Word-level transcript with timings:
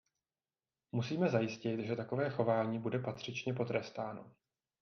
Musíme 0.91 1.29
zajistit, 1.29 1.79
že 1.85 1.95
takové 1.95 2.29
chování 2.29 2.79
bude 2.79 2.99
patřičně 2.99 3.53
potrestáno. 3.53 4.33